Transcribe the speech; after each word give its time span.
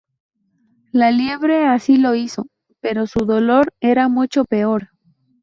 La 0.91 1.11
liebre 1.11 1.63
así 1.67 1.97
lo 1.97 2.15
hizo, 2.15 2.47
pero 2.79 3.05
su 3.05 3.19
dolor 3.23 3.71
era 3.81 4.09
mucho 4.09 4.45
peor. 4.45 4.89